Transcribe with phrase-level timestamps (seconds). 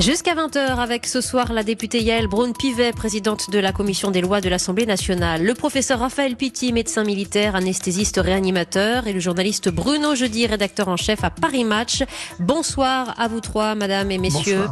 [0.00, 4.40] Jusqu'à 20h avec ce soir la députée Yael Braun-Pivet, présidente de la commission des lois
[4.40, 10.14] de l'Assemblée nationale, le professeur Raphaël Pitti, médecin militaire, anesthésiste réanimateur et le journaliste Bruno
[10.14, 12.02] Jeudi, rédacteur en chef à Paris Match.
[12.38, 14.64] Bonsoir à vous trois, madame et messieurs.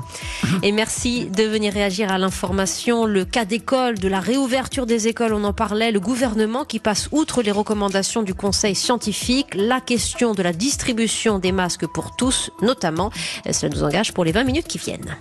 [0.43, 0.61] Bonsoir.
[0.63, 3.05] Et merci de venir réagir à l'information.
[3.05, 5.93] Le cas d'école, de la réouverture des écoles, on en parlait.
[5.93, 9.49] Le gouvernement qui passe outre les recommandations du conseil scientifique.
[9.55, 13.11] La question de la distribution des masques pour tous, notamment.
[13.51, 15.18] Cela nous engage pour les 20 minutes qui viennent.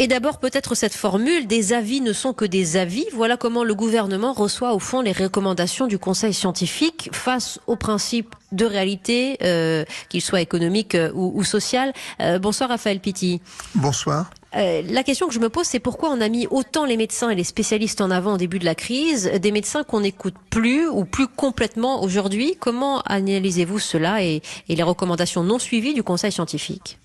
[0.00, 3.04] Et d'abord peut-être cette formule, des avis ne sont que des avis.
[3.12, 8.34] Voilà comment le gouvernement reçoit au fond les recommandations du Conseil scientifique face aux principes
[8.50, 11.92] de réalité, euh, qu'ils soient économiques euh, ou, ou social.
[12.22, 13.42] Euh, bonsoir Raphaël Pitti.
[13.74, 14.30] Bonsoir.
[14.56, 17.30] Euh, la question que je me pose, c'est pourquoi on a mis autant les médecins
[17.30, 20.88] et les spécialistes en avant au début de la crise, des médecins qu'on n'écoute plus
[20.88, 22.56] ou plus complètement aujourd'hui?
[22.58, 26.98] Comment analysez-vous cela et, et les recommandations non suivies du Conseil scientifique?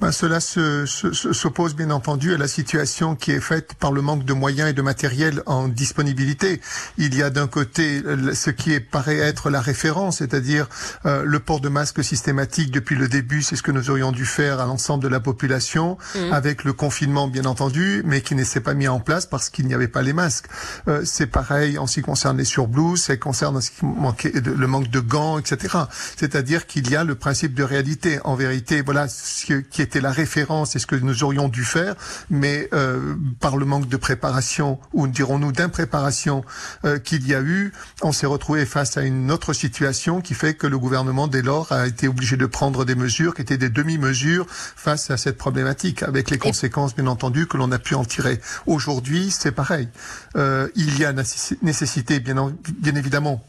[0.00, 3.92] Ben, cela se- se- se- s'oppose bien entendu à la situation qui est faite par
[3.92, 6.60] le manque de moyens et de matériel en disponibilité.
[6.96, 10.68] Il y a d'un côté ce qui est, paraît être la référence, c'est-à-dire
[11.04, 14.24] euh, le port de masque systématique depuis le début, c'est ce que nous aurions dû
[14.24, 15.98] faire à l'ensemble de la population,
[16.32, 19.66] avec le confinement bien entendu, mais qui ne s'est pas mis en place parce qu'il
[19.66, 20.46] n'y avait pas les masques.
[20.88, 24.66] Euh, c'est pareil en ce qui concerne les surblouses, ça concerne ce qui manquait le
[24.66, 25.76] manque de gants, etc.
[26.16, 28.18] C'est-à-dire qu'il y a le principe de réalité.
[28.24, 29.06] En vérité, voilà
[29.44, 31.94] qui était la référence et ce que nous aurions dû faire,
[32.30, 36.44] mais euh, par le manque de préparation, ou dirons-nous d'impréparation
[36.84, 40.54] euh, qu'il y a eu, on s'est retrouvé face à une autre situation qui fait
[40.54, 43.68] que le gouvernement, dès lors, a été obligé de prendre des mesures qui étaient des
[43.70, 48.04] demi-mesures face à cette problématique, avec les conséquences, bien entendu, que l'on a pu en
[48.04, 48.40] tirer.
[48.66, 49.88] Aujourd'hui, c'est pareil.
[50.36, 53.42] Euh, il y a nécessi- nécessité, bien, en- bien évidemment,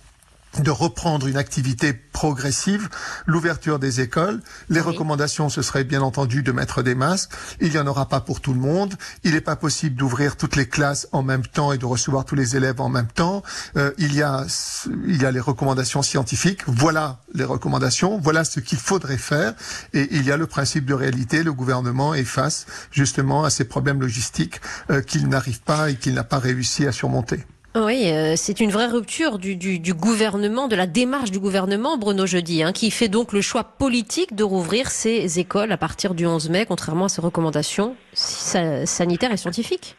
[0.60, 2.90] de reprendre une activité progressive,
[3.26, 4.42] l'ouverture des écoles.
[4.70, 4.88] Les Oui.
[4.88, 7.32] recommandations, ce serait bien entendu de mettre des masques.
[7.62, 8.96] Il n'y en aura pas pour tout le monde.
[9.24, 12.36] Il n'est pas possible d'ouvrir toutes les classes en même temps et de recevoir tous
[12.36, 13.44] les élèves en même temps.
[13.78, 14.46] Euh, il, y a,
[15.08, 16.62] il y a les recommandations scientifiques.
[16.68, 18.20] Voilà les recommandations.
[18.20, 19.54] Voilà ce qu'il faudrait faire.
[19.94, 21.44] Et il y a le principe de réalité.
[21.44, 24.60] Le gouvernement est face justement à ces problèmes logistiques
[24.90, 27.46] euh, qu'il n'arrive pas et qu'il n'a pas réussi à surmonter.
[27.74, 31.98] Oui, euh, c'est une vraie rupture du, du, du gouvernement, de la démarche du gouvernement,
[31.98, 36.14] Bruno Jeudi, hein, qui fait donc le choix politique de rouvrir ces écoles à partir
[36.14, 39.96] du 11 mai, contrairement à ses recommandations sa- sanitaires et scientifiques.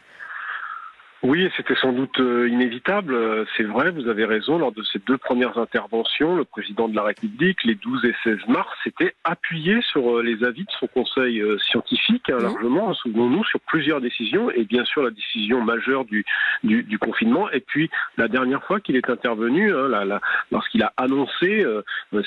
[1.25, 3.13] Oui, c'était sans doute euh, inévitable.
[3.13, 4.57] Euh, C'est vrai, vous avez raison.
[4.57, 8.39] Lors de ces deux premières interventions, le président de la République, les 12 et 16
[8.49, 12.43] mars, s'était appuyé sur euh, les avis de son conseil scientifique, hein, Mhm.
[12.43, 16.25] largement, souvenons-nous, sur plusieurs décisions, et bien sûr la décision majeure du,
[16.61, 17.49] du, du confinement.
[17.51, 20.19] Et puis, la dernière fois qu'il est intervenu, hein,
[20.51, 21.81] lorsqu'il a annoncé euh,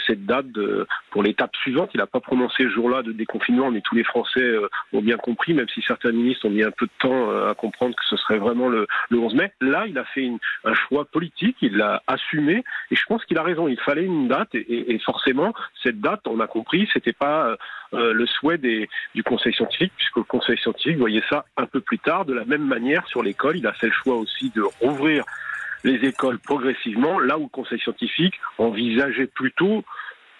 [0.07, 3.83] cette date de- pour l'étape suivante, il n'a pas prononcé ce jour-là de déconfinement, mais
[3.83, 6.87] tous les Français euh, ont bien compris, même si certains ministres ont mis un peu
[6.87, 9.53] de temps euh, à comprendre que ce serait vraiment le, le 11 mai.
[9.61, 10.31] Là, il a fait
[10.65, 13.69] un choix politique, il l'a assumé, et je pense qu'il a raison.
[13.69, 17.57] Il fallait une date, et, forcément, cette date, on a compris, c'était pas euh,
[17.95, 21.99] euh, le souhait du Conseil scientifique, puisque le Conseil scientifique voyait ça un peu plus
[21.99, 22.25] tard.
[22.25, 25.25] De la même manière, sur l'école, il a fait le choix aussi de rouvrir
[25.85, 29.85] les écoles progressivement, là où le Conseil scientifique envisageait plutôt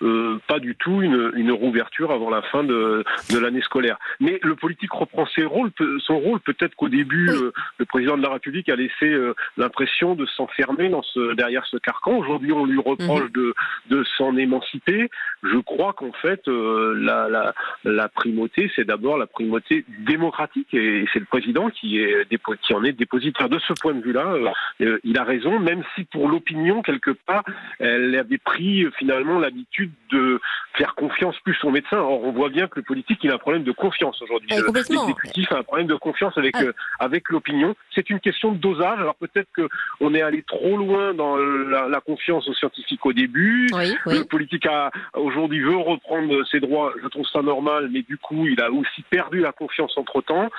[0.03, 3.99] euh, pas du tout une, une rouverture avant la fin de, de l'année scolaire.
[4.21, 5.71] Mais le politique reprend ses rôles,
[6.01, 6.41] son rôle.
[6.41, 7.37] Peut-être qu'au début, Oui.
[7.43, 11.65] euh, le président de la République a laissé euh, l'impression de s'enfermer dans ce, derrière
[11.67, 12.19] ce carcan.
[12.19, 13.55] Aujourd'hui, on lui reproche de,
[13.91, 15.11] de s'en émanciper.
[15.43, 17.55] Je crois qu'en fait, euh, la, la,
[17.85, 22.27] la primauté, c'est d'abord la primauté démocratique, et c'est le président qui, est,
[22.63, 23.49] qui en est dépositaire.
[23.49, 24.49] De ce point de vue-là, euh,
[24.83, 27.45] euh, il a raison, même si pour l'opinion, quelque part,
[27.79, 30.41] elle avait pris euh, finalement l'habitude de
[30.75, 31.99] faire confiance plus aux médecins.
[31.99, 34.49] Or, on voit bien que le politique, il a un problème de confiance aujourd'hui.
[34.53, 35.07] Eh, complètement.
[35.07, 36.63] L'exécutif a un problème de confiance avec Ah.
[36.65, 37.75] euh, avec l'opinion.
[37.95, 38.99] C'est une question de dosage.
[38.99, 39.69] Alors peut-être que
[40.01, 43.69] on est allé trop loin dans la, la confiance aux scientifiques au début.
[43.73, 44.19] Oui, oui.
[44.19, 44.67] Le politique
[45.15, 46.93] aujourd'hui veut reprendre ses droits.
[47.03, 50.51] Je trouve ça normal, mais du coup, il a aussi perdu la confiance entre temps.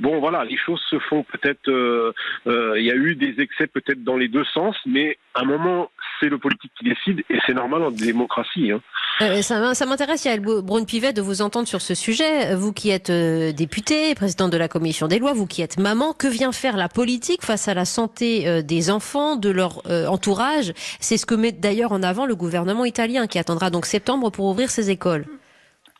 [0.00, 1.68] Bon, voilà, les choses se font peut-être.
[1.68, 2.12] euh,
[2.46, 5.44] euh, Il y a eu des excès peut-être dans les deux sens, mais à un
[5.44, 5.90] moment,
[6.20, 8.70] c'est le politique qui décide et c'est normal en démocratie.
[8.72, 8.75] Hein.
[9.22, 12.54] Euh, ça m'in- ça m'intéresse, Yael Braun-Pivet, de vous entendre sur ce sujet.
[12.54, 16.12] Vous qui êtes euh, député, présidente de la commission des lois, vous qui êtes maman,
[16.12, 20.06] que vient faire la politique face à la santé euh, des enfants, de leur euh,
[20.06, 20.74] entourage?
[21.00, 24.44] C'est ce que met d'ailleurs en avant le gouvernement italien, qui attendra donc septembre pour
[24.46, 25.24] ouvrir ses écoles.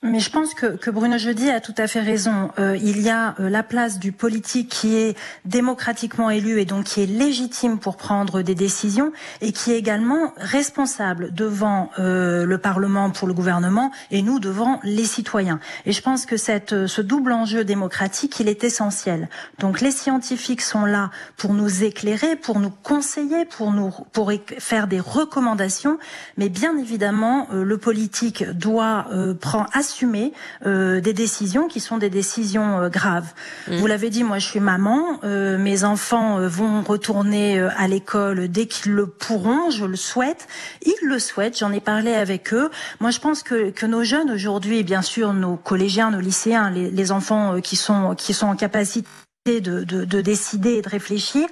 [0.03, 2.51] Mais je pense que, que, Bruno Jeudi a tout à fait raison.
[2.59, 5.17] Euh, il y a euh, la place du politique qui est
[5.47, 9.11] démocratiquement élu et donc qui est légitime pour prendre des décisions
[9.41, 14.81] et qui est également responsable devant euh, le Parlement pour le gouvernement et nous devant
[14.83, 15.61] les citoyens.
[15.87, 19.31] Et je pense que cette, euh, ce double enjeu démocratique, il est essentiel.
[19.61, 24.89] Donc les scientifiques sont là pour nous éclairer, pour nous conseiller, pour nous pour faire
[24.89, 25.99] des recommandations,
[26.37, 29.07] mais bien évidemment le politique doit
[29.41, 30.33] prendre assumer
[30.67, 33.33] euh, des décisions qui sont des décisions euh, graves.
[33.69, 33.77] Mmh.
[33.77, 38.67] Vous l'avez dit, moi je suis maman, euh, mes enfants vont retourner à l'école dès
[38.67, 40.49] qu'ils le pourront, je le souhaite.
[40.85, 42.71] Ils le souhaitent, j'en ai parlé avec eux.
[43.01, 46.91] Moi je pense que, que nos jeunes aujourd'hui, bien sûr nos collégiens, nos lycéens, les,
[46.91, 49.07] les enfants qui sont, qui sont en capacité
[49.47, 51.47] de, de, de, décider et de réfléchir.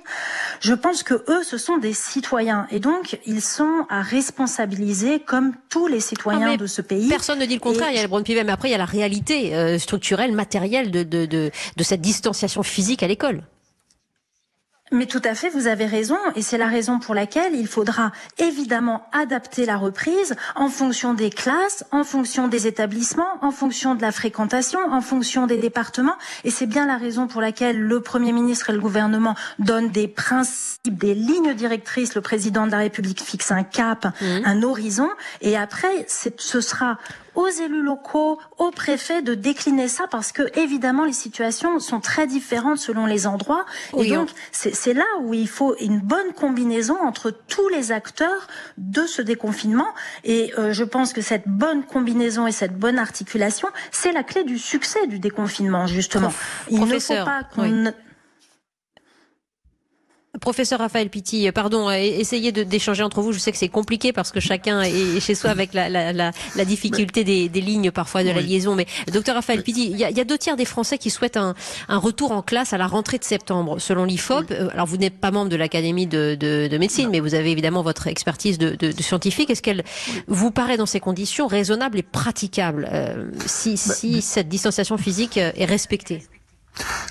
[0.61, 5.53] Je pense que eux, ce sont des citoyens et donc ils sont à responsabiliser comme
[5.69, 7.09] tous les citoyens de ce pays.
[7.09, 7.91] Personne ne dit le contraire.
[7.91, 10.91] il y a le Brown mais après il y a la réalité euh, structurelle, matérielle
[10.91, 13.43] de, de, de, de cette distanciation physique à l'école.
[14.95, 18.13] Mais tout à fait, vous avez raison, et c'est la raison pour laquelle il faudra
[18.39, 24.03] évidemment adapter la reprise en fonction des classes, en fonction des établissements, en fonction de
[24.03, 26.15] la fréquentation, en fonction des départements,
[26.45, 30.07] et c'est bien la raison pour laquelle le Premier ministre et le gouvernement donnent des
[30.07, 34.27] principes, des lignes directrices, le président de la République fixe un cap, mmh.
[34.45, 35.11] un horizon,
[35.41, 36.99] et après, ce sera
[37.35, 42.27] aux élus locaux, aux préfets de décliner ça parce que évidemment les situations sont très
[42.27, 43.67] différentes selon les endroits.
[43.99, 48.49] Et donc c'est là où il faut une bonne combinaison entre tous les acteurs
[48.79, 49.89] de ce déconfinement.
[50.25, 54.45] Et euh, je pense que cette bonne combinaison et cette bonne articulation c'est la clé
[54.45, 56.33] du succès du déconfinement justement.
[56.71, 57.93] Il ne faut pas qu'on
[60.41, 63.33] Professeur Raphaël Pitti, pardon, euh, essayez d'échanger entre vous.
[63.33, 66.33] Je sais que c'est compliqué parce que chacun est chez soi avec la, la, la,
[66.57, 68.75] la difficulté des, des, lignes parfois de la liaison.
[68.75, 71.11] Mais docteur Raphaël Pitti, il y, a, il y, a, deux tiers des Français qui
[71.11, 71.55] souhaitent un,
[71.89, 74.51] un, retour en classe à la rentrée de septembre, selon l'IFOP.
[74.51, 77.51] Euh, alors vous n'êtes pas membre de l'Académie de, de, de, médecine, mais vous avez
[77.51, 79.51] évidemment votre expertise de, de scientifique.
[79.51, 79.85] Est-ce qu'elle
[80.27, 85.65] vous paraît dans ces conditions raisonnable et praticable euh, si, si cette distanciation physique est
[85.65, 86.23] respectée?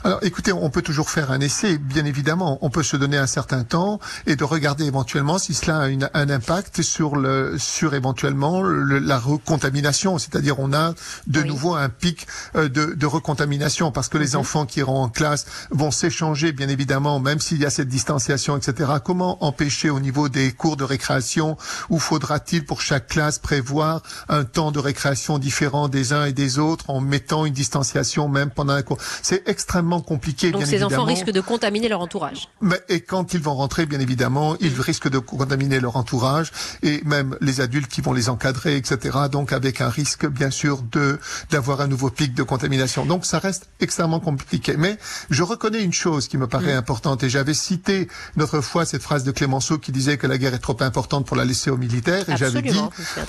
[0.03, 2.57] Alors écoutez, on peut toujours faire un essai, bien évidemment.
[2.61, 6.09] On peut se donner un certain temps et de regarder éventuellement si cela a une,
[6.13, 10.17] un impact sur le sur éventuellement le, la recontamination.
[10.17, 10.93] C'est-à-dire on a
[11.27, 14.41] de nouveau un pic euh, de, de, recontamination parce que les mhm.
[14.41, 18.57] enfants qui iront en classe vont s'échanger, bien évidemment, même s'il y a cette distanciation,
[18.57, 18.91] etc.
[19.03, 21.57] Comment empêcher au niveau des cours de récréation
[21.89, 26.59] ou faudra-t-il pour chaque classe prévoir un temps de récréation différent des uns et des
[26.59, 28.97] autres en mettant une distanciation même pendant un cours?
[29.21, 30.51] C'est extrêmement compliqué.
[30.51, 32.49] Donc ces enfants risquent de contaminer leur entourage.
[32.61, 36.51] Mais, et quand ils vont rentrer, bien évidemment, ils risquent de contaminer leur entourage
[36.81, 39.17] et même les adultes qui vont les encadrer, etc.
[39.31, 41.19] Donc avec un risque, bien sûr, de
[41.51, 43.05] d'avoir un nouveau pic de contamination.
[43.05, 44.75] Donc ça reste extrêmement compliqué.
[44.75, 44.97] Mais
[45.29, 46.83] je reconnais une chose qui me paraît mm.
[46.83, 50.55] importante et j'avais cité notre fois cette phrase de Clémenceau qui disait que la guerre
[50.55, 52.81] est trop importante pour la laisser aux militaires et j'avais dit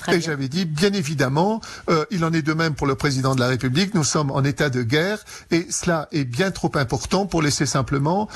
[0.09, 1.61] et j'avais dit bien évidemment
[1.91, 3.94] euh, il en est de même pour le président de la République.
[3.94, 5.19] Nous sommes en état de guerre
[5.50, 8.28] et cela est bien trop important pour laisser simplement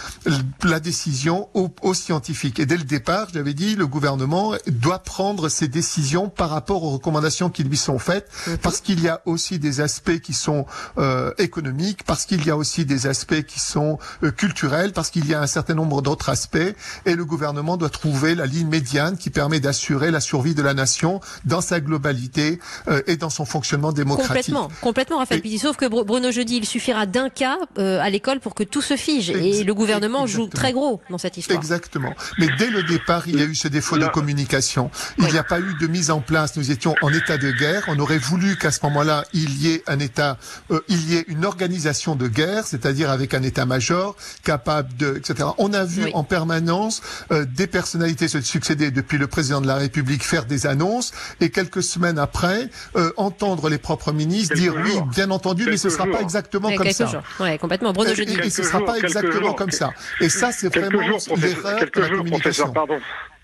[0.63, 2.59] la décision aux, scientifiques.
[2.59, 6.91] Et dès le départ, j'avais dit, le gouvernement doit prendre ses décisions par rapport aux
[6.91, 8.59] recommandations qui lui sont faites, mhm.
[8.59, 10.67] parce qu'il y a aussi des aspects qui sont
[10.99, 15.27] euh, économiques, parce qu'il y a aussi des aspects qui sont euh, culturels, parce qu'il
[15.27, 16.75] y a un certain nombre d'autres aspects,
[17.07, 20.75] et le gouvernement doit trouver la ligne médiane qui permet d'assurer la survie de la
[20.75, 22.59] nation dans sa globalité
[22.89, 24.29] euh, et dans son fonctionnement démocratique.
[24.29, 25.59] Complètement, complètement, Raphaël et...
[25.59, 28.97] Sauf que Bruno Jeudi, il suffira d'un cas euh, à l'école pour que tout se
[28.97, 29.31] fige.
[29.31, 31.59] Et le gouvernement joue très gros dans cette histoire.
[31.59, 32.15] Exactement.
[32.39, 34.91] Mais dès le départ, il y a eu ce défaut de communication.
[35.19, 36.57] Il n'y a pas eu de mise en place.
[36.57, 37.85] Nous étions en état de guerre.
[37.89, 40.39] On aurait voulu qu'à ce moment-là, il y ait un état,
[40.71, 45.51] euh, il y ait une organisation de guerre, c'est-à-dire avec un état-major capable de, etc.
[45.59, 49.77] On a vu en permanence euh, des personnalités se succéder depuis le président de la
[49.77, 52.71] République faire des annonces et quelques semaines après
[53.17, 56.91] entendre les propres ministres dire oui, bien entendu, mais ce ne sera pas exactement comme
[56.91, 57.23] ça
[57.59, 57.93] complètement.
[57.93, 58.39] Bruno, je dis.
[58.43, 59.93] Et, ce ne sera pas exactement comme ça.
[60.21, 62.73] Et ça, c'est vraiment l'erreur de la communication.
[62.73, 62.99] Pardon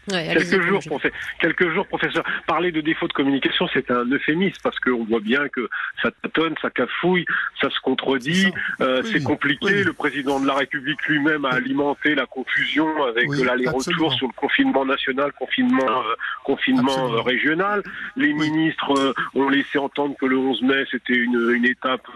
[0.08, 0.82] quelques jours,
[1.40, 2.24] quelques jours, professeur.
[2.46, 5.68] Parler de défaut de communication, c'est un euphémisme parce qu'on voit bien que
[6.02, 7.24] ça tâtonne, ça cafouille,
[7.60, 9.84] ça se contredit, euh, c'est compliqué.
[9.84, 14.84] Le président de la République lui-même a alimenté la confusion avec l'aller-retour sur le confinement
[14.84, 17.82] national, confinement, euh, confinement euh, régional.
[18.16, 22.06] Les ministres ont laissé entendre que le 11 mai c'était une, une étape,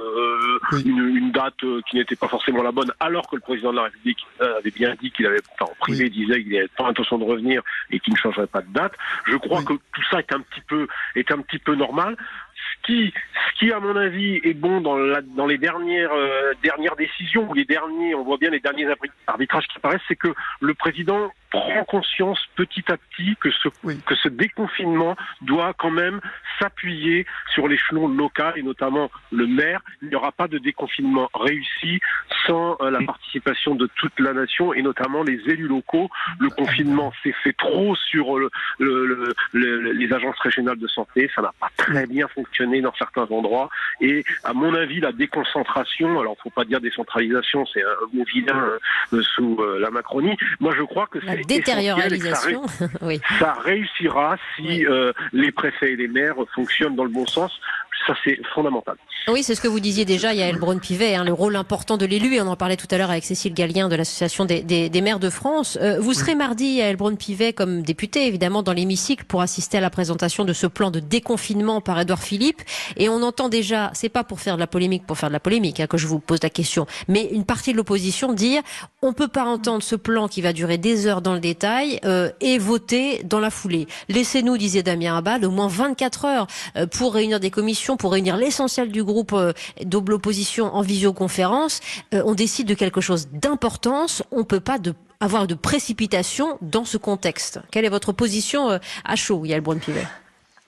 [0.85, 1.55] une, une, date
[1.91, 4.95] qui n'était pas forcément la bonne, alors que le président de la République avait bien
[5.01, 8.17] dit qu'il avait, en privé, disait qu'il n'avait pas intention de revenir et qui ne
[8.17, 8.93] changerait pas de date.
[9.27, 12.17] Je crois que tout ça est un petit peu est un petit peu normal.
[12.57, 16.53] Ce qui, ce qui, à mon avis, est bon dans, la, dans les dernières, euh,
[16.63, 18.87] dernières décisions, ou les derniers, on voit bien les derniers
[19.27, 24.15] arbitrages qui apparaissent, c'est que le président prend conscience petit à petit que ce, que
[24.15, 26.21] ce déconfinement doit quand même
[26.59, 29.81] s'appuyer sur l'échelon local et notamment le maire.
[30.03, 32.01] Il n'y aura pas de déconfinement réussi
[32.47, 36.11] sans euh, la participation de toute la nation et notamment les élus locaux.
[36.39, 41.31] Le confinement s'est fait trop sur le, le, le, les agences régionales de santé.
[41.35, 43.69] Ça n'a pas très bien fonctionné dans certains endroits.
[44.01, 48.71] Et à mon avis, la déconcentration, alors faut pas dire décentralisation, c'est un mot vilain
[49.13, 50.37] euh, sous euh, la Macronie.
[50.61, 52.67] Moi, je crois que c'est détérioralisation.
[52.67, 53.21] Ça, oui.
[53.39, 57.61] ça, réussira si euh, les préfets et les maires fonctionnent dans le bon sens.
[58.07, 58.97] Ça, c'est fondamental.
[59.29, 61.57] Oui, c'est ce que vous disiez déjà, il y a Elbron Pivet, hein, le rôle
[61.57, 64.47] important de l'élu, et on en parlait tout à l'heure avec Cécile Gallien de l'Association
[64.47, 65.77] des, des, des, maires de France.
[65.83, 69.81] Euh, vous serez mardi à Elbron Pivet comme député, évidemment, dans l'hémicycle pour assister à
[69.81, 72.63] la présentation de ce plan de déconfinement par Edouard Philippe.
[72.97, 75.41] Et on entend déjà, c'est pas pour faire de la polémique, pour faire de la
[75.41, 78.63] polémique, hein, que je vous pose la question, mais une partie de l'opposition dire
[79.03, 82.31] on peut pas entendre ce plan qui va durer des heures dans le détail euh,
[82.41, 83.87] et voter dans la foulée.
[84.09, 88.37] Laissez-nous, disait Damien Abad, au moins 24 heures euh, pour réunir des commissions, pour réunir
[88.37, 89.53] l'essentiel du groupe euh,
[89.83, 91.81] de l'opposition en visioconférence.
[92.15, 94.23] Euh, on décide de quelque chose d'importance.
[94.31, 97.61] On peut pas de avoir de précipitation dans ce contexte.
[97.73, 100.07] Quelle est votre position euh, à chaud, Yael Brun-Pivet?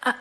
[0.04, 0.16] Ah,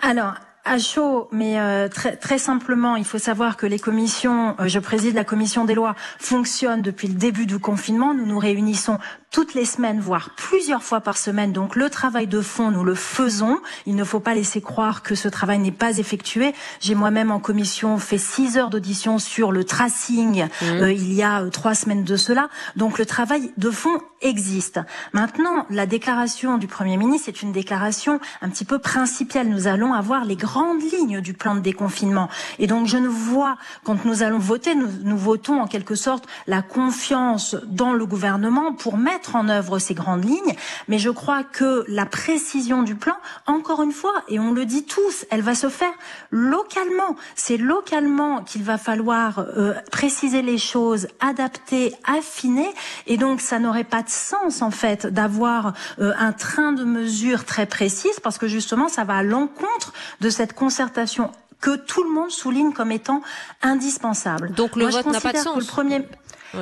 [0.00, 0.34] Alors,
[0.70, 4.78] à chaud, mais euh, très, très simplement, il faut savoir que les commissions, euh, je
[4.78, 8.14] préside la commission des lois, fonctionnent depuis le début du confinement.
[8.14, 8.98] Nous nous réunissons
[9.30, 11.52] toutes les semaines, voire plusieurs fois par semaine.
[11.52, 13.58] Donc le travail de fond, nous le faisons.
[13.86, 16.52] Il ne faut pas laisser croire que ce travail n'est pas effectué.
[16.80, 20.64] J'ai moi-même en commission fait six heures d'audition sur le tracing mmh.
[20.66, 22.48] euh, il y a euh, trois semaines de cela.
[22.76, 24.80] Donc le travail de fond existe.
[25.12, 29.48] Maintenant, la déclaration du Premier ministre est une déclaration un petit peu principielle.
[29.48, 32.28] Nous allons avoir les grandes lignes du plan de déconfinement.
[32.58, 36.26] Et donc je ne vois, quand nous allons voter, nous, nous votons en quelque sorte
[36.46, 40.54] la confiance dans le gouvernement pour mettre en œuvre ces grandes lignes,
[40.88, 43.14] mais je crois que la précision du plan,
[43.46, 45.92] encore une fois, et on le dit tous, elle va se faire
[46.30, 47.16] localement.
[47.36, 52.68] C'est localement qu'il va falloir euh, préciser les choses, adapter, affiner,
[53.06, 57.46] et donc ça n'aurait pas de sens en fait d'avoir euh, un train de mesures
[57.46, 61.30] très précises, parce que justement ça va à l'encontre de cette concertation
[61.60, 63.22] que tout le monde souligne comme étant
[63.62, 64.52] indispensable.
[64.52, 65.58] Donc le vote n'a pas de sens.
[65.58, 66.06] Le premier...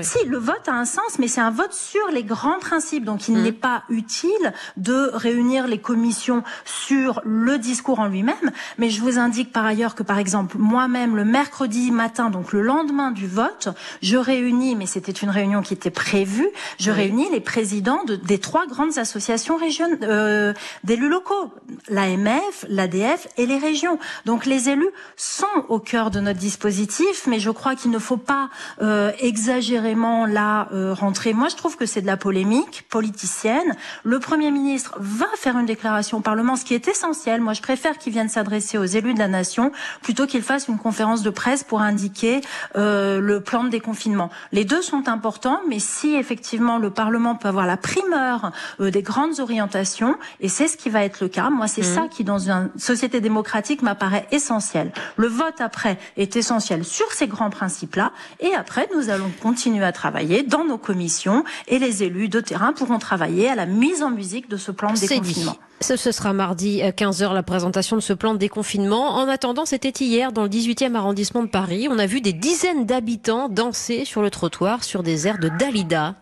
[0.02, 3.04] Si, le vote a un sens, mais c'est un vote sur les grands principes.
[3.04, 3.42] Donc il mmh.
[3.42, 8.34] n'est pas utile de réunir les commissions sur le discours en lui-même.
[8.76, 12.60] Mais je vous indique par ailleurs que, par exemple, moi-même, le mercredi matin, donc le
[12.60, 13.68] lendemain du vote,
[14.02, 16.96] je réunis, mais c'était une réunion qui était prévue, je oui.
[16.96, 20.52] réunis les présidents de, des trois grandes associations régionales euh,
[20.84, 21.52] d'élus locaux,
[21.88, 23.98] l'AMF, l'ADF et les régions.
[24.26, 28.16] Donc les élus sont au cœur de notre dispositif, mais je crois qu'il ne faut
[28.16, 28.50] pas
[28.82, 29.77] euh, exagérer
[30.26, 31.32] la euh, rentrée.
[31.32, 33.74] Moi, je trouve que c'est de la polémique politicienne.
[34.04, 37.40] Le Premier ministre va faire une déclaration au Parlement, ce qui est essentiel.
[37.40, 40.78] Moi, je préfère qu'il vienne s'adresser aux élus de la nation plutôt qu'il fasse une
[40.78, 42.40] conférence de presse pour indiquer
[42.76, 44.30] euh, le plan de déconfinement.
[44.52, 49.02] Les deux sont importants, mais si effectivement le Parlement peut avoir la primeur euh, des
[49.02, 51.94] grandes orientations, et c'est ce qui va être le cas, moi, c'est mmh.
[51.94, 54.92] ça qui, dans une société démocratique, m'apparaît essentiel.
[55.16, 59.84] Le vote après est essentiel sur ces grands principes-là, et après, nous allons continuer continuer
[59.84, 64.02] à travailler dans nos commissions et les élus de terrain pourront travailler à la mise
[64.02, 65.56] en musique de ce plan de déconfinement.
[65.80, 69.16] Ce, ce sera mardi à 15h la présentation de ce plan de déconfinement.
[69.16, 71.86] En attendant, c'était hier dans le 18e arrondissement de Paris.
[71.90, 76.14] On a vu des dizaines d'habitants danser sur le trottoir sur des airs de Dalida.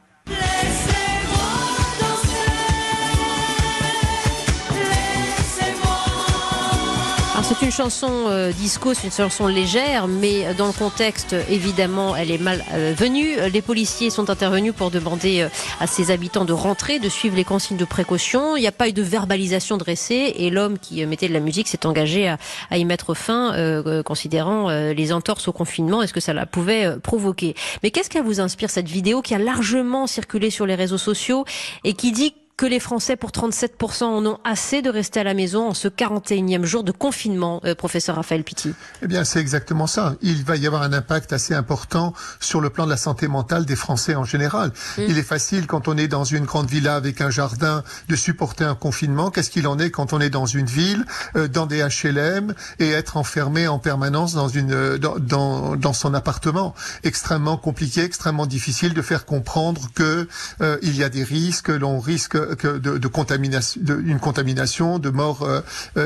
[7.48, 12.32] C'est une chanson euh, disco, c'est une chanson légère, mais dans le contexte, évidemment, elle
[12.32, 13.36] est mal euh, venue.
[13.52, 15.48] Les policiers sont intervenus pour demander euh,
[15.78, 18.56] à ses habitants de rentrer, de suivre les consignes de précaution.
[18.56, 21.40] Il n'y a pas eu de verbalisation dressée et l'homme qui euh, mettait de la
[21.40, 22.38] musique s'est engagé à,
[22.70, 26.32] à, y mettre fin, euh, considérant euh, les entorses au confinement et ce que ça
[26.32, 27.54] la pouvait provoquer.
[27.84, 31.44] Mais qu'est-ce qu'elle vous inspire cette vidéo qui a largement circulé sur les réseaux sociaux
[31.84, 35.34] et qui dit que les Français, pour 37%, en ont assez de rester à la
[35.34, 38.72] maison en ce 41e jour de confinement, euh, professeur Raphaël Pitti
[39.02, 40.14] Eh bien, c'est exactement ça.
[40.22, 43.66] Il va y avoir un impact assez important sur le plan de la santé mentale
[43.66, 44.70] des Français en général.
[44.96, 45.02] Mmh.
[45.08, 48.64] Il est facile, quand on est dans une grande villa avec un jardin, de supporter
[48.64, 49.30] un confinement.
[49.30, 51.04] Qu'est-ce qu'il en est quand on est dans une ville,
[51.36, 55.92] euh, dans des HLM, et être enfermé en permanence dans, une, euh, dans, dans, dans
[55.92, 56.74] son appartement?
[57.04, 60.26] Extrêmement compliqué, extrêmement difficile de faire comprendre que
[60.62, 64.98] euh, il y a des risques, l'on risque que de, de contamination, de, une contamination,
[64.98, 65.46] de morts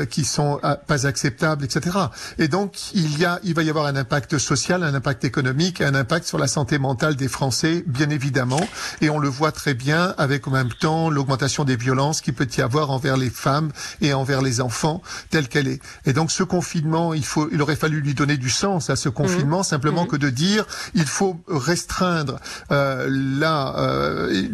[0.09, 1.97] qui sont pas acceptables, etc.
[2.37, 5.81] Et donc il y a, il va y avoir un impact social, un impact économique,
[5.81, 8.61] un impact sur la santé mentale des Français, bien évidemment.
[9.01, 12.47] Et on le voit très bien avec en même temps l'augmentation des violences qui peut
[12.57, 13.71] y avoir envers les femmes
[14.01, 15.81] et envers les enfants, telle qu'elle est.
[16.05, 19.09] Et donc ce confinement, il faut, il aurait fallu lui donner du sens à ce
[19.09, 19.63] confinement, mmh.
[19.63, 20.07] simplement mmh.
[20.07, 22.39] que de dire il faut restreindre
[22.71, 24.49] euh, là, euh,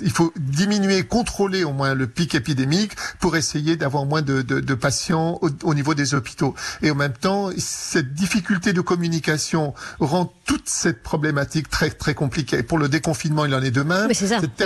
[0.00, 4.60] il faut diminuer, contrôler au moins le pic épidémique pour essayer d'avoir moins de, de,
[4.60, 6.54] de patients au, au, niveau des hôpitaux.
[6.82, 12.62] Et en même temps, cette difficulté de communication rend toute cette problématique très très compliquée.
[12.62, 14.14] Pour le déconfinement, il en est de même.
[14.14, 14.56] Ça, cette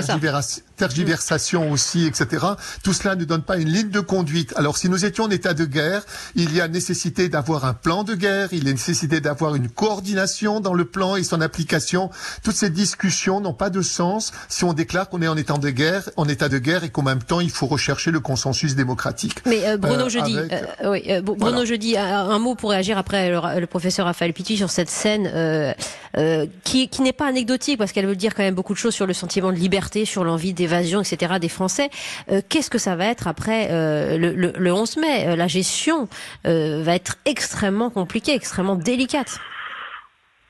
[0.77, 2.45] tergiversation aussi, etc.
[2.83, 4.53] Tout cela ne donne pas une ligne de conduite.
[4.57, 6.03] Alors si nous étions en état de guerre,
[6.35, 9.69] il y a nécessité d'avoir un plan de guerre, il y a nécessité d'avoir une
[9.69, 12.11] coordination dans le plan et son application.
[12.43, 15.71] Toutes ces discussions n'ont pas de sens si on déclare qu'on est en état de
[15.71, 19.39] guerre, en état de guerre et qu'en même temps il faut rechercher le consensus démocratique.
[19.47, 21.65] Mais euh, Bruno, euh, jeudi, euh, oui, euh, Bruno, voilà.
[21.65, 25.73] jeudi, un, mot pour réagir après le, le professeur Raphaël Pitti sur cette scène euh,
[26.19, 28.95] euh, qui, qui n'est pas anecdotique parce qu'elle veut dire quand même beaucoup de choses
[28.95, 31.35] sur le sentiment de liberté, sur l'envie d'évasion, etc.
[31.41, 31.91] des Français.
[32.31, 35.27] Euh, Qu'est-ce que ça va être après euh, le, le, le, 11 mai?
[35.29, 36.09] Euh, La gestion
[36.47, 39.39] euh, va être extrêmement compliquée, extrêmement délicate.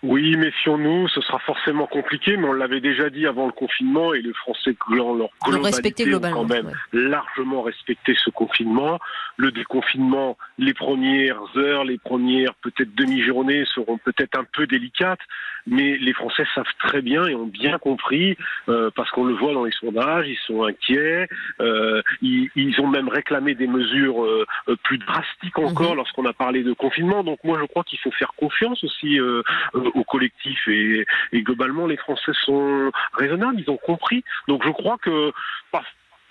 [0.04, 4.20] Oui, méfions-nous, ce sera forcément compliqué, mais on l'avait déjà dit avant le confinement et
[4.20, 6.73] les Français, dans leur globalité, ont quand même ouais.
[6.92, 8.99] largement respecté ce confinement.
[9.38, 15.20] Le déconfinement, les premières heures, les premières peut-être demi-journées seront peut-être un peu délicates,
[15.66, 18.37] mais les Français savent très bien et ont bien compris,
[18.68, 21.28] euh, parce qu'on le voit dans les sondages, ils sont inquiets,
[21.61, 24.47] euh, ils, ils, ont même réclamé des mesures euh,
[24.83, 25.97] plus drastiques encore mmh.
[25.97, 27.25] lorsqu'on a parlé de confinement.
[27.25, 29.42] Donc moi, je crois qu'il faut faire confiance aussi euh,
[29.73, 34.25] au collectif et, et, globalement les Français sont raisonnables, ils ont compris.
[34.49, 35.33] Donc je crois que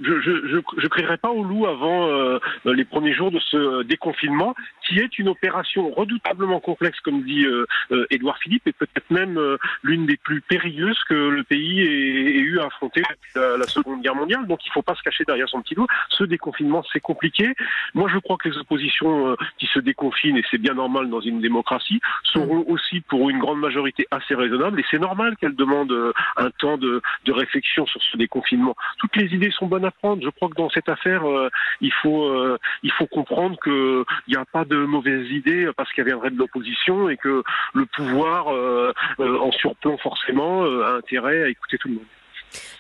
[0.02, 3.84] je je, je, je crierai pas au loup avant euh, les premiers jours de ce
[3.84, 4.56] déconfinement,
[4.88, 7.66] qui est une opération redoutablement complexe, comme dit euh,
[8.10, 12.40] Édouard Philippe, et peut-être même euh, l'une des plus périlleuses que le pays ait, ait
[12.40, 14.46] eu à affronter depuis la, la, Seconde Guerre mondiale.
[14.48, 15.88] Donc il ne faut pas se cacher derrière son petit doigt.
[16.10, 17.54] Ce déconfinement, c'est compliqué.
[17.94, 21.22] Moi, je crois que les oppositions euh, qui se déconfinent, et c'est bien normal dans
[21.22, 25.92] une démocratie, seront aussi pour une grande majorité assez raisonnables, et c'est normal qu'elles demandent
[25.92, 28.76] euh, un temps de, de réflexion sur ce déconfinement.
[29.00, 30.24] Toutes les idées sont bonnes à prendre.
[30.24, 31.50] Je crois que dans cette affaire, euh,
[31.82, 35.92] il faut euh, il faut comprendre que il n'y a pas de mauvaises idées parce
[35.94, 41.50] qu'elles viendraient de l'opposition et que le pouvoir euh, en surplomb forcément a intérêt à
[41.50, 42.06] écouter tout le monde.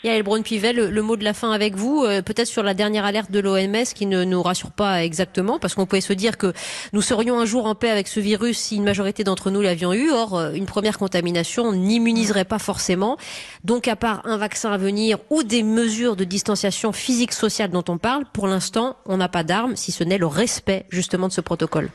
[0.03, 3.05] Yael Braun-Pivet, le, le, mot de la fin avec vous, euh, peut-être sur la dernière
[3.05, 6.53] alerte de l'OMS qui ne nous rassure pas exactement, parce qu'on pouvait se dire que
[6.91, 9.93] nous serions un jour en paix avec ce virus si une majorité d'entre nous l'avions
[9.93, 10.11] eu.
[10.11, 13.17] Or, euh, une première contamination n'immuniserait pas forcément.
[13.63, 17.85] Donc, à part un vaccin à venir ou des mesures de distanciation physique sociale dont
[17.87, 21.33] on parle, pour l'instant, on n'a pas d'armes, si ce n'est le respect justement de
[21.33, 21.89] ce protocole.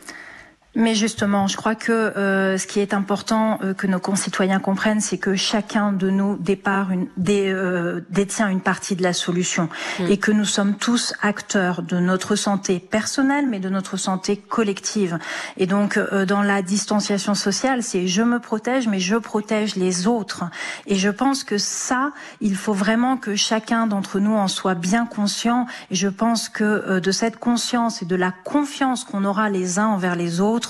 [0.78, 5.00] Mais justement, je crois que euh, ce qui est important euh, que nos concitoyens comprennent,
[5.00, 9.68] c'est que chacun de nous départ une, dé, euh, détient une partie de la solution
[9.98, 10.06] mmh.
[10.06, 15.18] et que nous sommes tous acteurs de notre santé personnelle, mais de notre santé collective.
[15.56, 20.06] Et donc, euh, dans la distanciation sociale, c'est je me protège, mais je protège les
[20.06, 20.44] autres.
[20.86, 25.06] Et je pense que ça, il faut vraiment que chacun d'entre nous en soit bien
[25.06, 25.66] conscient.
[25.90, 29.80] Et je pense que euh, de cette conscience et de la confiance qu'on aura les
[29.80, 30.67] uns envers les autres,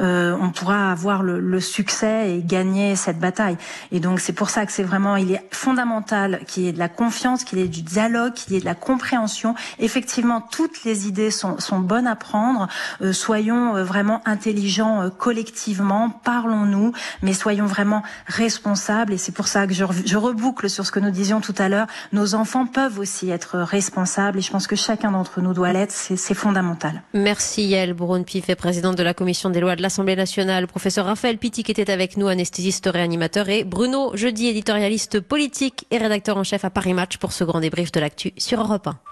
[0.00, 3.56] euh, on pourra avoir le, le, succès et gagner cette bataille.
[3.92, 6.78] Et donc c'est pour ça que c'est vraiment, il est fondamental qu'il y ait de
[6.78, 9.54] la confiance, qu'il y ait du dialogue, qu'il y ait de la compréhension.
[9.78, 12.68] Effectivement, toutes les idées sont, sont bonnes à prendre.
[13.02, 19.12] Euh, soyons euh, vraiment intelligents euh, collectivement, parlons-nous, mais soyons vraiment responsables.
[19.12, 19.84] Et c'est pour ça que je,
[20.16, 21.86] reboucle sur ce que nous disions tout à l'heure.
[22.12, 25.92] Nos enfants peuvent aussi être responsables et je pense que chacun d'entre nous doit l'être.
[25.92, 27.02] C'est fondamental.
[27.14, 31.38] Merci Yael Broun-Piffet, présidente de la commission commission des lois de l'Assemblée nationale, professeur Raphaël
[31.38, 36.42] Pitti qui était avec nous, anesthésiste réanimateur, et Bruno Jeudi, éditorialiste politique et rédacteur en
[36.42, 39.10] chef à Paris Match pour ce grand débrief de l'actu sur Europe 1.